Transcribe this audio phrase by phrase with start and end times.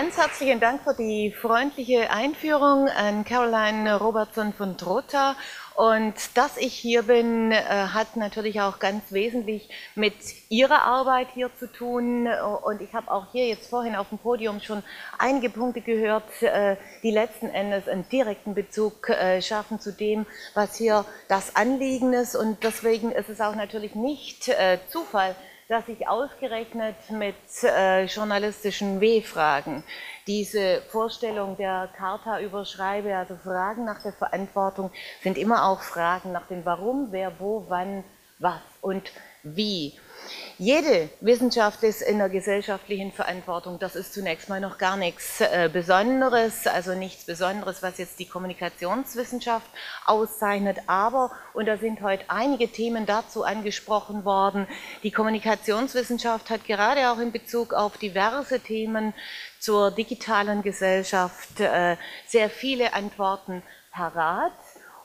[0.00, 5.36] Ganz herzlichen Dank für die freundliche Einführung an Caroline Robertson von Trotha.
[5.74, 10.14] Und dass ich hier bin, äh, hat natürlich auch ganz wesentlich mit
[10.48, 12.26] Ihrer Arbeit hier zu tun.
[12.62, 14.82] Und ich habe auch hier jetzt vorhin auf dem Podium schon
[15.18, 20.76] einige Punkte gehört, äh, die letzten Endes einen direkten Bezug äh, schaffen zu dem, was
[20.76, 22.36] hier das Anliegen ist.
[22.36, 24.50] Und deswegen ist es auch natürlich nicht
[24.88, 25.36] Zufall,
[25.70, 29.84] dass ich ausgerechnet mit äh, journalistischen W-Fragen
[30.26, 33.16] diese Vorstellung der Charta überschreibe.
[33.16, 34.90] Also Fragen nach der Verantwortung
[35.22, 38.02] sind immer auch Fragen nach dem Warum, wer, wo, wann,
[38.40, 39.12] was und
[39.44, 39.96] wie.
[40.58, 43.78] Jede Wissenschaft ist in der gesellschaftlichen Verantwortung.
[43.78, 48.28] Das ist zunächst mal noch gar nichts äh, Besonderes, also nichts Besonderes, was jetzt die
[48.28, 49.66] Kommunikationswissenschaft
[50.04, 50.78] auszeichnet.
[50.86, 54.66] Aber, und da sind heute einige Themen dazu angesprochen worden,
[55.02, 59.14] die Kommunikationswissenschaft hat gerade auch in Bezug auf diverse Themen
[59.58, 64.52] zur digitalen Gesellschaft äh, sehr viele Antworten parat.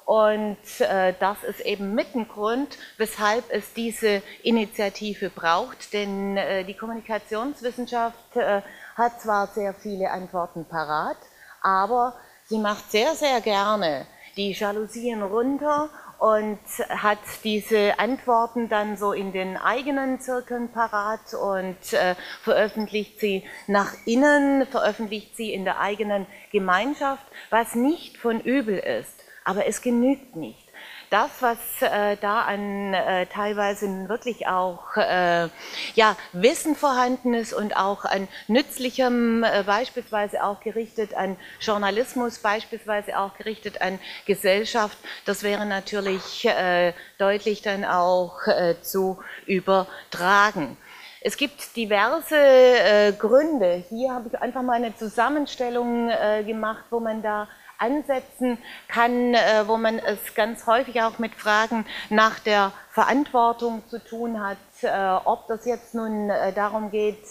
[0.05, 5.93] Und äh, das ist eben mit ein Grund, weshalb es diese Initiative braucht.
[5.93, 8.61] Denn äh, die Kommunikationswissenschaft äh,
[8.95, 11.17] hat zwar sehr viele Antworten parat,
[11.61, 12.13] aber
[12.45, 14.05] sie macht sehr, sehr gerne
[14.37, 16.59] die Jalousien runter und
[16.89, 23.93] hat diese Antworten dann so in den eigenen Zirkeln parat und äh, veröffentlicht sie nach
[24.05, 30.35] innen, veröffentlicht sie in der eigenen Gemeinschaft, was nicht von übel ist aber es genügt
[30.35, 30.65] nicht.
[31.11, 35.47] Das, was äh, da an äh, teilweise wirklich auch äh,
[35.93, 43.17] ja, Wissen vorhanden ist und auch an nützlichem, äh, beispielsweise auch gerichtet an Journalismus, beispielsweise
[43.19, 50.75] auch gerichtet an Gesellschaft, das wäre natürlich äh, deutlich dann auch äh, zu übertragen.
[51.21, 53.83] Es gibt diverse äh, Gründe.
[53.89, 59.67] Hier habe ich einfach mal eine Zusammenstellung äh, gemacht, wo man da ansetzen kann, äh,
[59.67, 65.25] wo man es ganz häufig auch mit Fragen nach der Verantwortung zu tun hat, äh,
[65.25, 67.25] ob das jetzt nun äh, darum geht,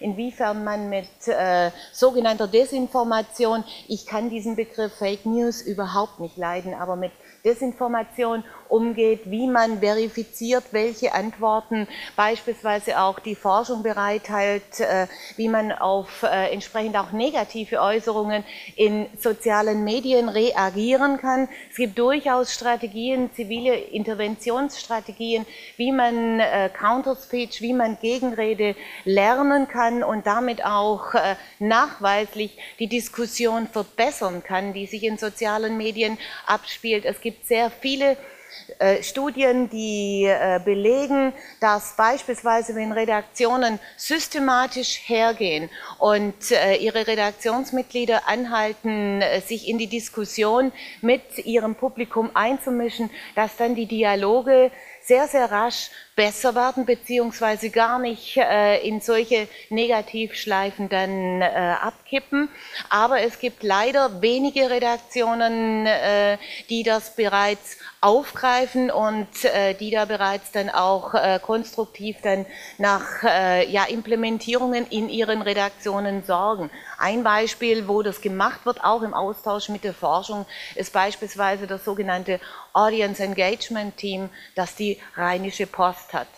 [0.00, 1.08] inwiefern man mit
[1.92, 7.12] sogenannter Desinformation, ich kann diesen Begriff Fake News überhaupt nicht leiden, aber mit
[7.44, 15.06] Desinformation umgeht, wie man verifiziert, welche Antworten beispielsweise auch die Forschung bereithält, äh,
[15.36, 18.44] wie man auf äh, entsprechend auch negative Äußerungen
[18.76, 21.48] in sozialen Medien reagieren kann.
[21.70, 25.46] Es gibt durchaus Strategien, zivile Interventionsstrategien,
[25.76, 28.74] wie man äh, Counterspeech, wie man Gegenrede
[29.04, 31.14] lernen kann und damit auch
[31.58, 37.04] nachweislich die Diskussion verbessern kann, die sich in sozialen Medien abspielt.
[37.04, 38.16] Es gibt sehr viele
[39.02, 49.22] Studien, die äh, belegen, dass beispielsweise, wenn Redaktionen systematisch hergehen und äh, ihre Redaktionsmitglieder anhalten,
[49.46, 54.70] sich in die Diskussion mit ihrem Publikum einzumischen, dass dann die Dialoge
[55.08, 61.44] sehr, sehr rasch besser werden, beziehungsweise gar nicht äh, in solche Negativschleifen dann äh,
[61.80, 62.50] abkippen.
[62.90, 66.36] Aber es gibt leider wenige Redaktionen, äh,
[66.68, 72.44] die das bereits aufgreifen und äh, die da bereits dann auch äh, konstruktiv dann
[72.76, 76.70] nach äh, ja, Implementierungen in ihren Redaktionen sorgen.
[76.98, 81.84] Ein Beispiel, wo das gemacht wird, auch im Austausch mit der Forschung, ist beispielsweise das
[81.84, 82.40] sogenannte
[82.78, 86.28] Audience Engagement Team, das die Rheinische Post hat.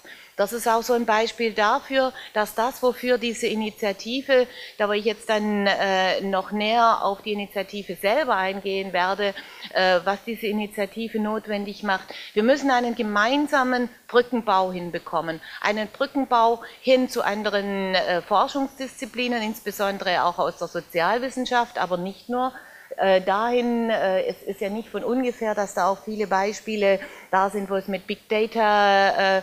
[0.40, 4.46] Das ist auch so ein Beispiel dafür, dass das, wofür diese Initiative,
[4.78, 9.34] da wo ich jetzt dann äh, noch näher auf die Initiative selber eingehen werde,
[9.74, 12.14] äh, was diese Initiative notwendig macht.
[12.32, 20.38] Wir müssen einen gemeinsamen Brückenbau hinbekommen, einen Brückenbau hin zu anderen äh, Forschungsdisziplinen, insbesondere auch
[20.38, 22.54] aus der Sozialwissenschaft, aber nicht nur
[22.96, 27.50] äh, dahin, äh, es ist ja nicht von ungefähr, dass da auch viele Beispiele da
[27.50, 29.42] sind, wo es mit Big Data äh,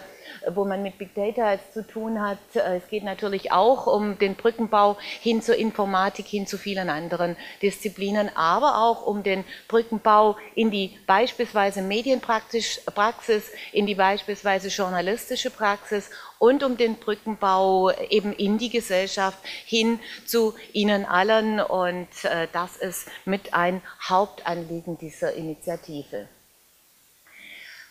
[0.49, 2.37] wo man mit Big Data zu tun hat.
[2.53, 7.35] Äh, es geht natürlich auch um den Brückenbau hin zur Informatik, hin zu vielen anderen
[7.61, 12.81] Disziplinen, aber auch um den Brückenbau in die beispielsweise Medienpraxis,
[13.71, 16.09] in die beispielsweise journalistische Praxis
[16.39, 21.59] und um den Brückenbau eben in die Gesellschaft hin zu Ihnen allen.
[21.59, 26.27] Und äh, das ist mit ein Hauptanliegen dieser Initiative.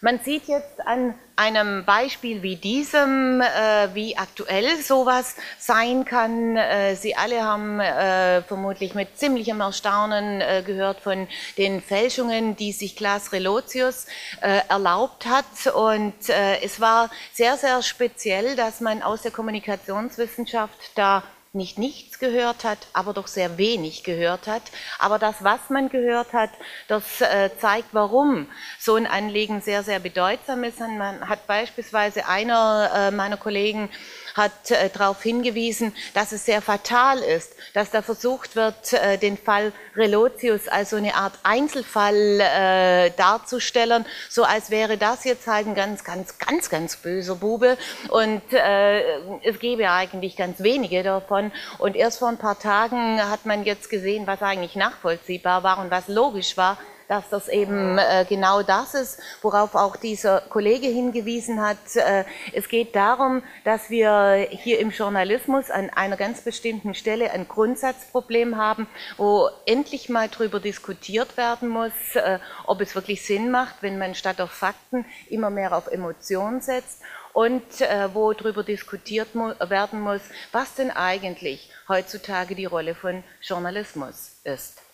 [0.02, 6.56] Man sieht jetzt an einem Beispiel wie diesem, äh, wie aktuell sowas sein kann.
[6.56, 11.26] Äh, Sie alle haben äh, vermutlich mit ziemlichem Erstaunen äh, gehört von
[11.56, 14.06] den Fälschungen, die sich Klaas Relotius
[14.42, 15.74] äh, erlaubt hat.
[15.74, 21.22] Und äh, es war sehr, sehr speziell, dass man aus der Kommunikationswissenschaft da
[21.56, 24.62] nicht nichts gehört hat, aber doch sehr wenig gehört hat.
[24.98, 26.50] Aber das, was man gehört hat,
[26.88, 28.48] das äh, zeigt, warum
[28.78, 30.80] so ein Anliegen sehr, sehr bedeutsam ist.
[30.80, 33.90] Und man hat beispielsweise einer äh, meiner Kollegen
[34.36, 39.36] hat äh, darauf hingewiesen, dass es sehr fatal ist, dass da versucht wird, äh, den
[39.36, 45.66] Fall Relotius als so eine Art Einzelfall äh, darzustellen, so als wäre das jetzt halt
[45.66, 47.78] ein ganz, ganz, ganz, ganz böser Bube.
[48.08, 51.52] Und äh, es gäbe eigentlich ganz wenige davon.
[51.78, 55.90] Und erst vor ein paar Tagen hat man jetzt gesehen, was eigentlich nachvollziehbar war und
[55.90, 61.60] was logisch war, dass das eben äh, genau das ist, worauf auch dieser Kollege hingewiesen
[61.60, 61.94] hat.
[61.94, 67.48] Äh, es geht darum, dass wir hier im Journalismus an einer ganz bestimmten Stelle ein
[67.48, 68.86] Grundsatzproblem haben,
[69.16, 74.14] wo endlich mal darüber diskutiert werden muss, äh, ob es wirklich Sinn macht, wenn man
[74.14, 80.00] statt auf Fakten immer mehr auf Emotionen setzt und äh, wo darüber diskutiert mu werden
[80.00, 80.22] muss,
[80.52, 84.85] was denn eigentlich heutzutage die Rolle von Journalismus ist.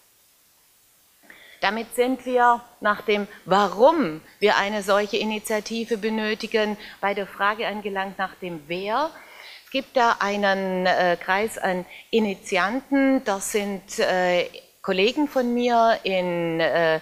[1.62, 8.18] Damit sind wir nach dem Warum wir eine solche Initiative benötigen bei der Frage angelangt
[8.18, 9.10] nach dem Wer.
[9.64, 14.48] Es gibt da einen äh, Kreis an Initianten, das sind äh,
[14.82, 16.98] Kollegen von mir in äh,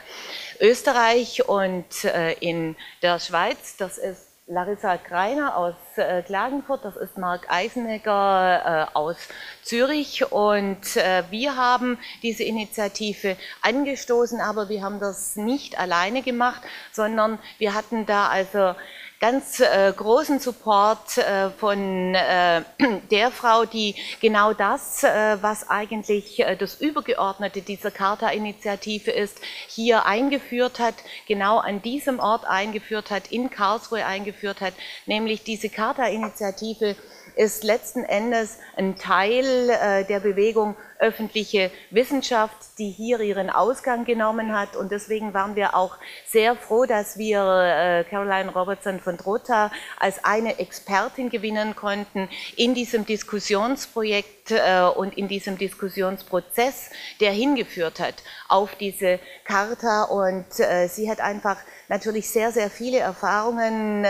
[0.60, 3.78] Österreich und äh, in der Schweiz.
[3.78, 9.16] Das ist Larissa Greiner aus äh, Klagenfurt, das ist Marc Eisenegger äh, aus
[9.62, 10.32] Zürich.
[10.32, 17.38] Und äh, wir haben diese Initiative angestoßen, aber wir haben das nicht alleine gemacht, sondern
[17.58, 18.74] wir hatten da also
[19.20, 22.62] ganz äh, großen Support äh, von äh,
[23.10, 29.38] der Frau, die genau das, äh, was eigentlich äh, das Übergeordnete dieser Charta-Initiative ist,
[29.68, 30.94] hier eingeführt hat,
[31.28, 34.72] genau an diesem Ort eingeführt hat, in Karlsruhe eingeführt hat,
[35.04, 36.96] nämlich diese Charta-Initiative
[37.36, 44.52] ist letzten Endes ein Teil äh, der Bewegung öffentliche Wissenschaft, die hier ihren Ausgang genommen
[44.52, 44.76] hat.
[44.76, 45.96] Und deswegen waren wir auch
[46.26, 52.74] sehr froh, dass wir äh, Caroline Robertson von Drota als eine Expertin gewinnen konnten in
[52.74, 56.90] diesem Diskussionsprojekt äh, und in diesem Diskussionsprozess,
[57.20, 58.16] der hingeführt hat
[58.48, 60.04] auf diese Charta.
[60.04, 61.56] Und sie hat einfach
[61.88, 64.04] natürlich sehr, sehr viele Erfahrungen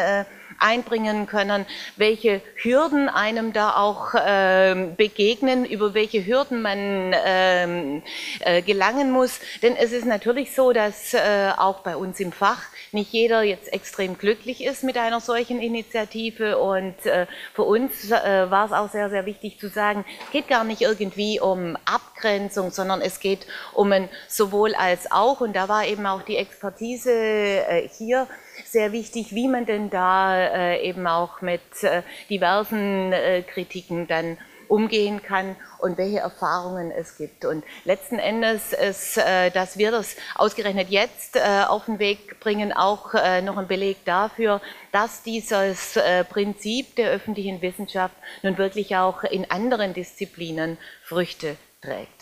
[0.60, 1.66] einbringen können,
[1.96, 8.02] welche Hürden einem da auch äh, begegnen, über welche Hürden man ähm,
[8.40, 9.40] äh, gelangen muss.
[9.62, 12.62] Denn es ist natürlich so, dass äh, auch bei uns im Fach
[12.92, 18.50] nicht jeder jetzt extrem glücklich ist mit einer solchen Initiative und äh, für uns äh,
[18.50, 21.76] war es auch sehr, sehr wichtig zu sagen, es geht gar nicht irgendwie um
[22.20, 26.36] Abgrenzung, sondern es geht um ein sowohl als auch und da war eben auch die
[26.36, 28.26] Expertise äh, hier
[28.66, 34.36] sehr wichtig, wie man denn da äh, eben auch mit äh, diversen äh, Kritiken dann
[34.68, 37.44] umgehen kann und welche Erfahrungen es gibt.
[37.44, 42.72] Und letzten Endes ist, äh, dass wir das ausgerechnet jetzt äh, auf den Weg bringen,
[42.72, 44.60] auch noch ein Beleg dafür,
[44.92, 52.19] dass dieses Prinzip der öffentlichen Wissenschaft nun wirklich auch in anderen Disziplinen Früchte trägt.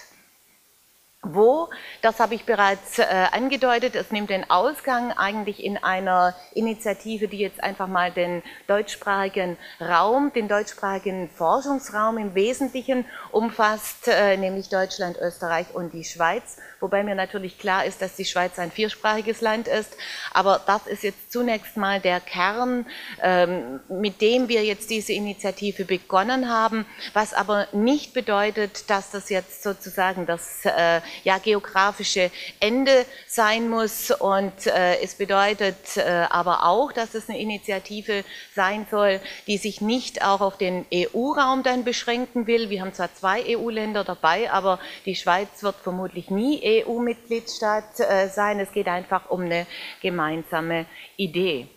[1.25, 1.69] Wo,
[2.01, 7.39] das habe ich bereits äh, angedeutet, es nimmt den Ausgang eigentlich in einer Initiative, die
[7.39, 15.19] jetzt einfach mal den deutschsprachigen Raum, den deutschsprachigen Forschungsraum im Wesentlichen umfasst, äh, nämlich Deutschland,
[15.21, 19.67] Österreich und die Schweiz, wobei mir natürlich klar ist, dass die Schweiz ein viersprachiges Land
[19.67, 19.97] ist,
[20.33, 22.87] aber das ist jetzt zunächst mal der Kern,
[23.21, 29.31] ähm, mit dem wir jetzt diese Initiative begonnen haben, was aber nicht bedeutet, dass das
[29.31, 34.11] jetzt sozusagen das äh, ja, geografische Ende sein muss.
[34.11, 38.25] Und äh, es bedeutet äh, aber auch, dass es eine Initiative
[38.55, 42.71] sein soll, die sich nicht auch auf den EU-Raum dann beschränken will.
[42.71, 48.61] Wir haben zwar zwei EU-Länder dabei, aber die Schweiz wird vermutlich nie EU-Mitgliedstaat äh, sein.
[48.61, 49.67] Es geht einfach um eine
[50.01, 50.87] gemeinsame
[51.17, 51.69] Idee.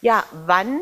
[0.00, 0.80] Ja, wann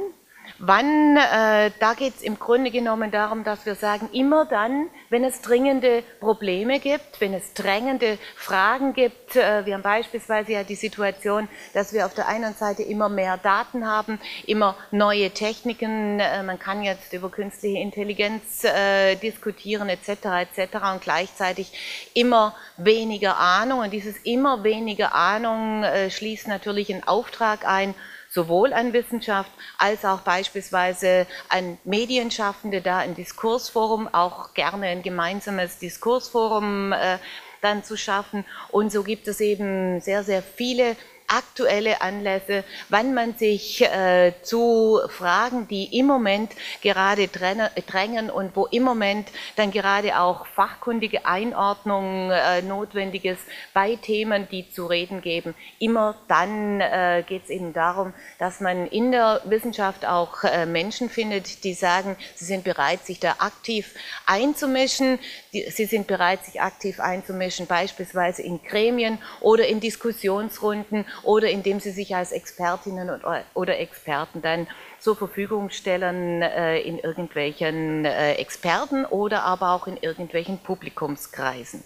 [0.58, 5.24] Wann, äh, da geht es im Grunde genommen darum, dass wir sagen, immer dann, wenn
[5.24, 9.36] es dringende Probleme gibt, wenn es drängende Fragen gibt.
[9.36, 13.36] Äh, wir haben beispielsweise ja die Situation, dass wir auf der einen Seite immer mehr
[13.36, 16.20] Daten haben, immer neue Techniken.
[16.20, 20.08] Äh, man kann jetzt über künstliche Intelligenz äh, diskutieren etc.
[20.08, 20.74] etc.
[20.92, 23.80] und gleichzeitig immer weniger Ahnung.
[23.80, 27.94] Und dieses immer weniger Ahnung äh, schließt natürlich einen Auftrag ein
[28.32, 35.78] sowohl an Wissenschaft als auch beispielsweise an Medienschaffende, da ein Diskursforum, auch gerne ein gemeinsames
[35.78, 37.18] Diskursforum äh,
[37.60, 38.44] dann zu schaffen.
[38.70, 40.96] Und so gibt es eben sehr, sehr viele
[41.32, 48.66] aktuelle Anlässe, wann man sich äh, zu Fragen, die im Moment gerade drängen und wo
[48.66, 55.22] im Moment dann gerade auch fachkundige Einordnung äh, notwendig ist bei Themen, die zu reden
[55.22, 55.54] geben.
[55.78, 61.08] Immer dann äh, geht es eben darum, dass man in der Wissenschaft auch äh, Menschen
[61.08, 63.94] findet, die sagen, sie sind bereit, sich da aktiv
[64.26, 65.18] einzumischen.
[65.52, 71.80] Die, sie sind bereit, sich aktiv einzumischen, beispielsweise in Gremien oder in Diskussionsrunden oder indem
[71.80, 73.10] sie sich als Expertinnen
[73.54, 74.66] oder Experten dann
[74.98, 81.82] zur Verfügung stellen äh, in irgendwelchen äh, Experten oder aber auch in irgendwelchen Publikumskreisen.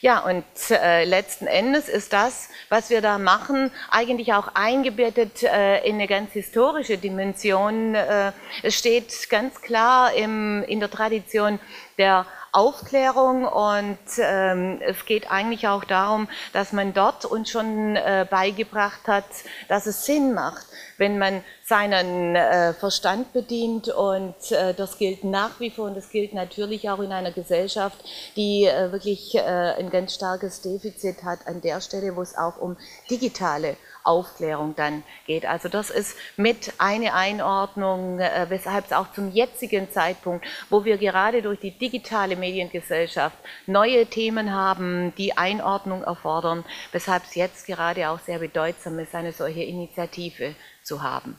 [0.00, 5.78] Ja, und äh, letzten Endes ist das, was wir da machen, eigentlich auch eingebettet äh,
[5.86, 7.94] in eine ganz historische Dimension.
[7.94, 11.58] Äh, es steht ganz klar im, in der Tradition
[11.96, 12.26] der
[12.56, 19.06] Aufklärung und ähm, es geht eigentlich auch darum, dass man dort uns schon äh, beigebracht
[19.06, 19.26] hat,
[19.68, 20.64] dass es Sinn macht,
[20.96, 26.08] wenn man seinen äh, Verstand bedient und äh, das gilt nach wie vor und das
[26.08, 27.98] gilt natürlich auch in einer Gesellschaft,
[28.36, 32.56] die äh, wirklich äh, ein ganz starkes Defizit hat an der Stelle, wo es auch
[32.56, 32.78] um
[33.10, 35.46] digitale Aufklärung dann geht.
[35.46, 40.98] Also das ist mit eine Einordnung, äh, weshalb es auch zum jetzigen Zeitpunkt, wo wir
[40.98, 43.36] gerade durch die digitale Mediengesellschaft
[43.66, 49.32] neue Themen haben, die Einordnung erfordern, weshalb es jetzt gerade auch sehr bedeutsam ist, eine
[49.32, 51.38] solche Initiative zu haben.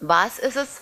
[0.00, 0.80] Was ist es?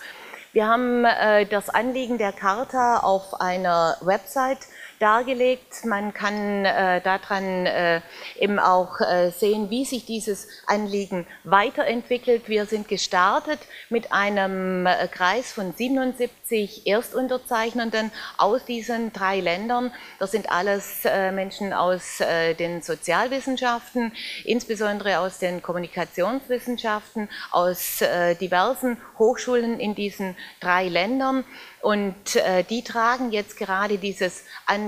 [0.53, 4.61] Wir haben äh, das Anliegen der Charta auf einer Website
[4.99, 5.85] dargelegt.
[5.85, 8.01] Man kann äh, daran äh,
[8.39, 12.49] eben auch äh, sehen, wie sich dieses Anliegen weiterentwickelt.
[12.49, 19.93] Wir sind gestartet mit einem äh, Kreis von 77 Erstunterzeichnenden aus diesen drei Ländern.
[20.19, 24.13] Das sind alles äh, Menschen aus äh, den Sozialwissenschaften,
[24.45, 28.03] insbesondere aus den Kommunikationswissenschaften, aus
[28.41, 31.45] diversen Hochschulen in diesen drei Ländern.
[31.81, 32.15] Und
[32.71, 34.86] die tragen jetzt gerade dieses Anliegen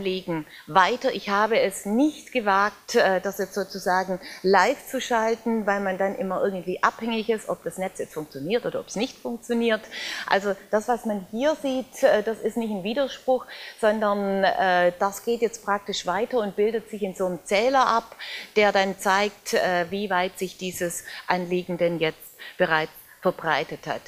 [0.67, 1.13] weiter.
[1.13, 6.15] Ich habe es nicht gewagt, äh, das jetzt sozusagen live zu schalten, weil man dann
[6.17, 9.83] immer irgendwie abhängig ist, ob das Netz jetzt funktioniert oder ob es nicht funktioniert.
[10.27, 13.47] Also das, was man hier sieht, äh, das ist nicht ein Widerspruch,
[13.81, 18.17] sondern äh, das geht jetzt praktisch weiter und bildet sich in so einem Zähler ab,
[18.57, 19.55] der dann zeigt,
[19.91, 24.03] wie weit sich dieses Anliegen denn jetzt bereits verbreitet hat.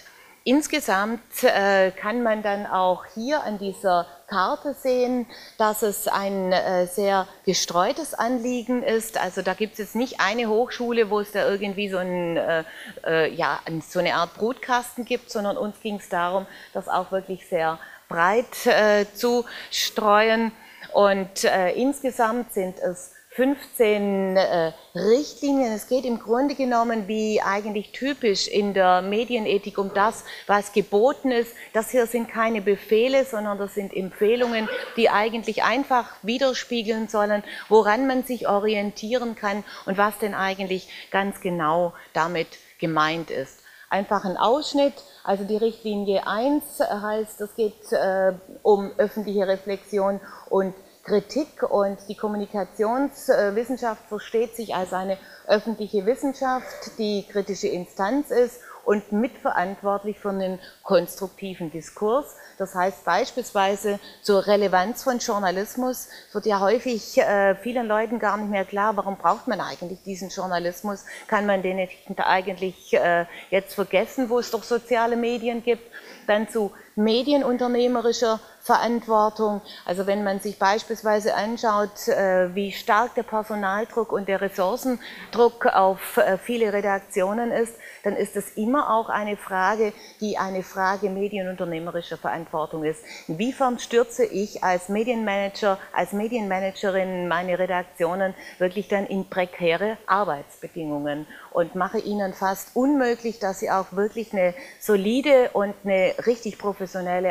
[0.44, 5.26] Insgesamt äh, kann man dann auch hier an dieser Karte sehen,
[5.58, 9.18] dass es ein äh, sehr gestreutes Anliegen ist.
[9.20, 12.64] Also da gibt es jetzt nicht eine Hochschule, wo es da irgendwie so, ein, äh,
[13.06, 17.46] äh ja, so eine Art Brutkasten gibt, sondern uns ging es darum, das auch wirklich
[17.46, 17.78] sehr
[18.08, 20.52] breit äh, zu streuen.
[20.94, 25.72] Und äh, insgesamt sind es 15 äh, Richtlinien.
[25.72, 31.30] Es geht im Grunde genommen wie eigentlich typisch in der Medienethik um das, was geboten
[31.30, 31.52] ist.
[31.72, 38.08] Das hier sind keine Befehle, sondern das sind Empfehlungen, die eigentlich einfach widerspiegeln sollen, woran
[38.08, 42.48] man sich orientieren kann und was denn eigentlich ganz genau damit
[42.80, 43.60] gemeint ist.
[43.90, 48.32] Einfach ein Ausschnitt, also die Richtlinie 1 heißt, es geht äh,
[48.62, 50.74] um öffentliche Reflexion und
[51.10, 56.66] Kritik und die Kommunikationswissenschaft versteht sich als eine öffentliche Wissenschaft,
[56.98, 62.36] die kritische Instanz ist und mitverantwortlich für einen konstruktiven Diskurs.
[62.58, 68.50] Das heißt beispielsweise zur Relevanz von Journalismus wird ja häufig äh, vielen Leuten gar nicht
[68.50, 71.04] mehr klar, warum braucht man eigentlich diesen Journalismus?
[71.26, 71.88] Kann man den
[72.18, 75.90] eigentlich äh, jetzt vergessen, wo es doch soziale Medien gibt?
[76.28, 79.62] Dann zu medienunternehmerischer Verantwortung.
[79.86, 86.18] Also wenn man sich beispielsweise anschaut, äh, wie stark der Personaldruck und der Ressourcendruck auf
[86.18, 92.18] äh, viele Redaktionen ist, dann ist es immer auch eine Frage, die eine Frage medienunternehmerischer
[92.18, 93.02] Verantwortung ist.
[93.28, 101.74] Inwiefern stürze ich als Medienmanager, als Medienmanagerin meine Redaktionen wirklich dann in prekäre Arbeitsbedingungen und
[101.74, 106.79] mache ihnen fast unmöglich, dass sie auch wirklich eine solide und eine richtig professionelle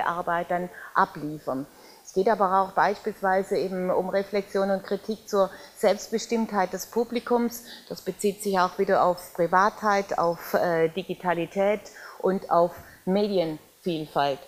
[0.05, 1.65] Arbeit dann abliefern.
[2.09, 7.65] Es geht aber auch beispielsweise eben um Reflexion und Kritik zur Selbstbestimmtheit des Publikums.
[7.87, 11.81] Das bezieht sich auch wieder auf Privatheit, auf äh, Digitalität
[12.19, 12.75] und auf
[13.05, 14.39] Medienvielfalt.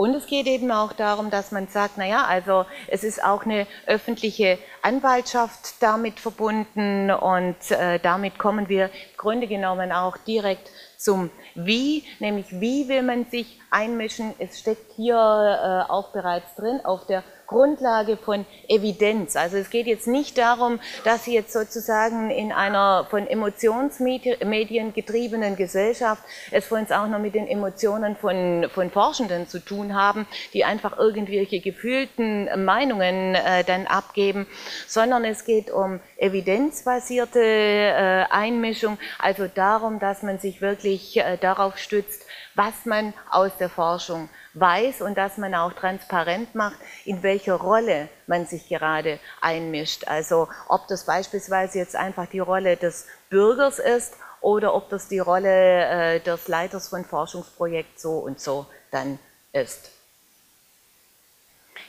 [0.00, 3.66] Und es geht eben auch darum, dass man sagt, naja, also es ist auch eine
[3.86, 11.28] öffentliche Anwaltschaft damit verbunden und äh, damit kommen wir im Grunde genommen auch direkt zum
[11.54, 14.32] Wie, nämlich wie will man sich einmischen.
[14.38, 19.34] Es steckt hier äh, auch bereits drin auf der Grundlage von Evidenz.
[19.34, 25.56] Also es geht jetzt nicht darum, dass Sie jetzt sozusagen in einer von Emotionsmedien getriebenen
[25.56, 30.28] Gesellschaft es für uns auch noch mit den Emotionen von, von Forschenden zu tun haben,
[30.54, 34.46] die einfach irgendwelche gefühlten Meinungen äh, dann abgeben,
[34.86, 41.78] sondern es geht um evidenzbasierte äh, Einmischung, also darum, dass man sich wirklich äh, darauf
[41.78, 47.52] stützt, was man aus der Forschung weiß und dass man auch transparent macht, in welche
[47.52, 50.06] Rolle man sich gerade einmischt.
[50.06, 55.18] Also ob das beispielsweise jetzt einfach die Rolle des Bürgers ist oder ob das die
[55.18, 59.18] Rolle äh, des Leiters von Forschungsprojekt so und so dann
[59.52, 59.90] ist.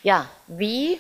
[0.03, 1.00] Ja, wie?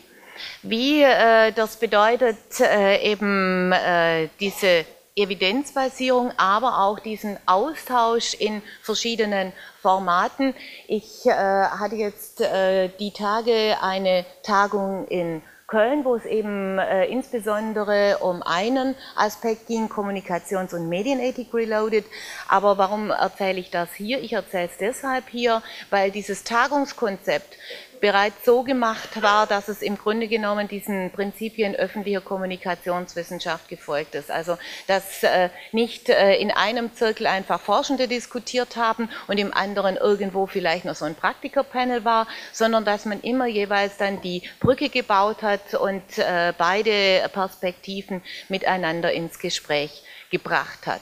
[0.63, 4.85] Wie äh, das bedeutet äh, eben äh, diese
[5.21, 10.53] Evidenzbasierung, aber auch diesen Austausch in verschiedenen Formaten.
[10.87, 17.05] Ich äh, hatte jetzt äh, die Tage eine Tagung in Köln, wo es eben äh,
[17.05, 22.03] insbesondere um einen Aspekt ging, Kommunikations- und Medienethik Reloaded.
[22.49, 24.19] Aber warum erzähle ich das hier?
[24.19, 27.55] Ich erzähle es deshalb hier, weil dieses Tagungskonzept
[28.01, 34.31] bereits so gemacht war, dass es im Grunde genommen diesen Prinzipien öffentlicher Kommunikationswissenschaft gefolgt ist.
[34.31, 39.95] Also dass äh, nicht äh, in einem Zirkel einfach Forschende diskutiert haben und im anderen
[39.97, 44.89] irgendwo vielleicht noch so ein Praktikerpanel war, sondern dass man immer jeweils dann die Brücke
[44.89, 51.01] gebaut hat und äh, beide Perspektiven miteinander ins Gespräch gebracht hat.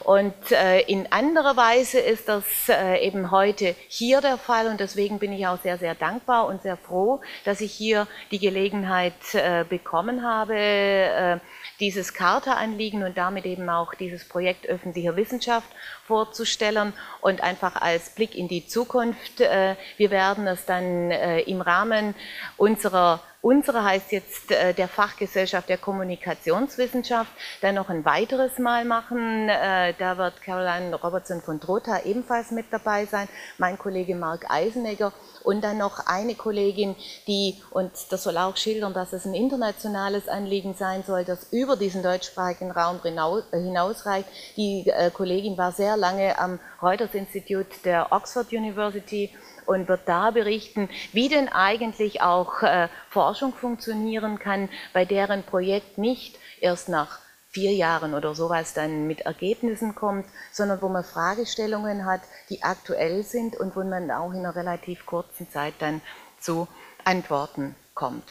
[0.00, 5.18] Und äh, in anderer Weise ist das äh, eben heute hier der Fall und deswegen
[5.18, 9.64] bin ich auch sehr, sehr dankbar und sehr froh, dass ich hier die Gelegenheit äh,
[9.68, 11.38] bekommen habe, äh,
[11.80, 15.68] dieses Charta-Anliegen und damit eben auch dieses Projekt öffentlicher Wissenschaft
[16.06, 19.40] vorzustellen und einfach als Blick in die Zukunft.
[19.40, 22.14] Äh, wir werden es dann äh, im Rahmen
[22.56, 27.32] unserer Unsere heißt jetzt äh, der Fachgesellschaft der Kommunikationswissenschaft,
[27.62, 29.48] dann noch ein weiteres Mal machen.
[29.48, 35.14] Äh, da wird Caroline Robertson von Trotha ebenfalls mit dabei sein, mein Kollege Mark Eisenegger
[35.42, 40.28] und dann noch eine Kollegin, die, und das soll auch schildern, dass es ein internationales
[40.28, 44.28] Anliegen sein soll, das über diesen deutschsprachigen Raum hinausreicht.
[44.58, 49.30] Die äh, Kollegin war sehr lange am Reuters Institute der Oxford University
[49.66, 55.98] und wird da berichten, wie denn eigentlich auch äh, Forschung funktionieren kann, bei deren Projekt
[55.98, 57.18] nicht erst nach
[57.50, 63.24] vier Jahren oder sowas dann mit Ergebnissen kommt, sondern wo man Fragestellungen hat, die aktuell
[63.24, 66.00] sind und wo man auch in einer relativ kurzen Zeit dann
[66.38, 66.68] zu
[67.04, 68.24] Antworten kommt.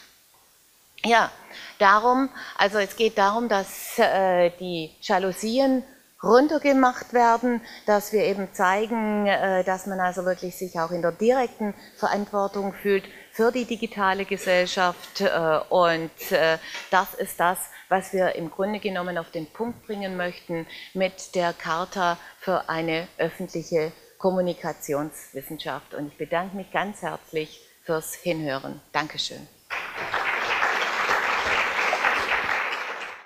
[1.04, 1.30] Ja,
[1.78, 5.82] darum, also es geht darum, dass äh, die Jalousien
[6.22, 11.12] runtergemacht werden, dass wir eben zeigen, äh, dass man also wirklich sich auch in der
[11.12, 16.58] direkten Verantwortung fühlt für die digitale Gesellschaft äh, und äh,
[16.90, 21.52] das ist das, was wir im Grunde genommen auf den Punkt bringen möchten mit der
[21.52, 28.80] Charta für eine öffentliche Kommunikationswissenschaft und ich bedanke mich ganz herzlich fürs Hinhören.
[28.92, 29.59] Dankeschön.